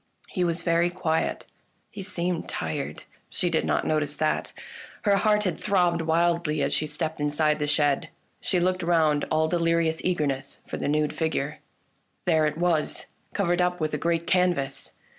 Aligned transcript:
He 0.29 0.43
was 0.43 0.63
very 0.63 0.89
quiet, 0.89 1.45
he 1.91 2.01
seemed 2.01 2.49
tired. 2.49 3.03
She 3.29 3.51
did 3.51 3.65
not 3.65 3.85
notice 3.85 4.15
that. 4.15 4.51
Her 5.03 5.15
heart 5.17 5.43
had 5.43 5.59
throbbed 5.59 6.01
wildly 6.01 6.63
as 6.63 6.73
she 6.73 6.87
stepped 6.87 7.21
inside 7.21 7.59
the 7.59 7.67
shed. 7.67 8.09
She 8.39 8.59
looked 8.59 8.81
round, 8.81 9.25
all 9.29 9.47
delirious 9.47 10.03
eager 10.03 10.25
ness 10.25 10.59
for 10.65 10.77
the 10.77 10.87
nude 10.87 11.13
figure. 11.13 11.59
There 12.25 12.47
it 12.47 12.57
was, 12.57 13.05
covered 13.35 13.61
up 13.61 13.79
with 13.79 13.93
a 13.93 13.99
great 13.99 14.25
canvas 14.25 14.93